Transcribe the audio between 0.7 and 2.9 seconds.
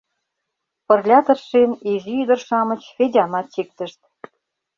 Пырля тыршен, изи ӱдыр-шамыч